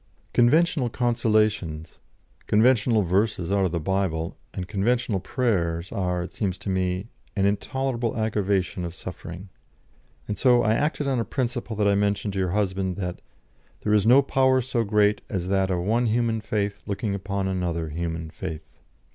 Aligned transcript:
Conventional 0.33 0.89
consolations, 0.89 1.99
conventional 2.47 3.03
verses 3.03 3.51
out 3.51 3.65
of 3.65 3.71
the 3.71 3.79
Bible, 3.79 4.35
and 4.51 4.67
conventional 4.67 5.19
prayers 5.19 5.91
are, 5.91 6.23
it 6.23 6.33
seems 6.33 6.57
to 6.57 6.71
me, 6.71 7.05
an 7.35 7.45
intolerable 7.45 8.17
aggravation 8.17 8.83
of 8.83 8.95
suffering. 8.95 9.49
And 10.27 10.39
so 10.39 10.63
I 10.63 10.73
acted 10.73 11.07
on 11.07 11.19
a 11.19 11.23
principle 11.23 11.75
that 11.75 11.87
I 11.87 11.93
mentioned 11.93 12.33
to 12.33 12.39
your 12.39 12.49
husband 12.49 12.95
that 12.95 13.21
'there 13.83 13.93
is 13.93 14.07
no 14.07 14.23
power 14.23 14.59
so 14.59 14.83
great 14.83 15.21
as 15.29 15.49
that 15.49 15.69
of 15.69 15.81
one 15.81 16.07
human 16.07 16.41
faith 16.41 16.81
looking 16.87 17.13
upon 17.13 17.47
another 17.47 17.89
human 17.89 18.31
faith.' 18.31 18.79